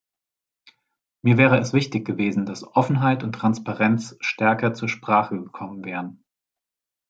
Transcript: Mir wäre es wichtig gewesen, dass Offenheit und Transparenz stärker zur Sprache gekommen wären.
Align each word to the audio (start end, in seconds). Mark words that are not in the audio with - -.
Mir 1.21 1.37
wäre 1.37 1.59
es 1.59 1.73
wichtig 1.73 2.05
gewesen, 2.07 2.47
dass 2.47 2.63
Offenheit 2.63 3.23
und 3.23 3.33
Transparenz 3.33 4.17
stärker 4.19 4.73
zur 4.73 4.89
Sprache 4.89 5.35
gekommen 5.37 5.85
wären. 5.85 6.23